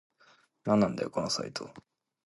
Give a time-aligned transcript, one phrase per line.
[0.63, 1.69] なんなんだよこのサイト